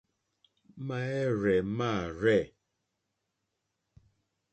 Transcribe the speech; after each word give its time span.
Máɛ́rzɛ̀ 0.85 1.57
mâ 1.77 1.89
rzɛ̂. 2.19 2.43